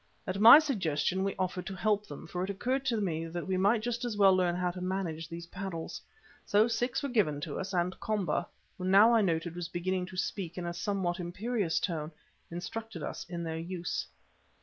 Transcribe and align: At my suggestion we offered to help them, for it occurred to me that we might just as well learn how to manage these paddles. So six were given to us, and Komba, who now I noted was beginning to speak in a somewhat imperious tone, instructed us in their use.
At 0.25 0.39
my 0.39 0.57
suggestion 0.57 1.23
we 1.23 1.35
offered 1.37 1.67
to 1.67 1.75
help 1.75 2.07
them, 2.07 2.25
for 2.25 2.43
it 2.43 2.49
occurred 2.49 2.85
to 2.87 2.97
me 2.99 3.27
that 3.27 3.45
we 3.45 3.55
might 3.55 3.83
just 3.83 4.03
as 4.03 4.17
well 4.17 4.33
learn 4.35 4.55
how 4.55 4.71
to 4.71 4.81
manage 4.81 5.29
these 5.29 5.45
paddles. 5.45 6.01
So 6.43 6.67
six 6.67 7.03
were 7.03 7.09
given 7.09 7.39
to 7.41 7.59
us, 7.59 7.71
and 7.71 7.93
Komba, 7.99 8.47
who 8.79 8.85
now 8.85 9.13
I 9.13 9.21
noted 9.21 9.55
was 9.55 9.67
beginning 9.67 10.07
to 10.07 10.17
speak 10.17 10.57
in 10.57 10.65
a 10.65 10.73
somewhat 10.73 11.19
imperious 11.19 11.79
tone, 11.79 12.11
instructed 12.49 13.03
us 13.03 13.27
in 13.29 13.43
their 13.43 13.59
use. 13.59 14.07